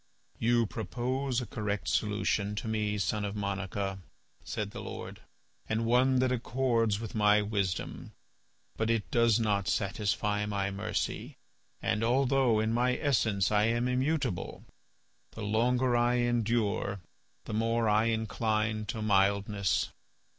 [0.39, 3.99] "You propose a correct solution to me, son of Monica,"
[4.43, 5.21] said the Lord,
[5.69, 8.11] "and one that accords with my wisdom.
[8.77, 11.35] But it does not satisfy my mercy.
[11.83, 14.65] And, although in my essence I am immutable,
[15.33, 16.99] the longer I endure,
[17.45, 19.91] the more I incline to mildness.